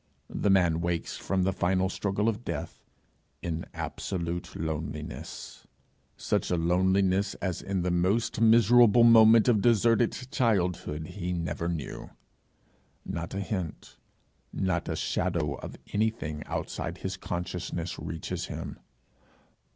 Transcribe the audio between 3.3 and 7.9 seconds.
in absolute loneliness such a loneliness as in